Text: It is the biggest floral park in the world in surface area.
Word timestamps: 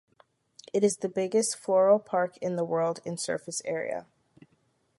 It 0.73 0.83
is 0.83 0.97
the 0.97 1.07
biggest 1.09 1.55
floral 1.55 1.99
park 1.99 2.35
in 2.37 2.55
the 2.55 2.63
world 2.65 3.01
in 3.05 3.17
surface 3.17 3.61
area. 3.65 4.07